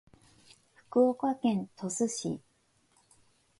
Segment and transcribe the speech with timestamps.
[0.73, 2.41] 福岡県鳥栖市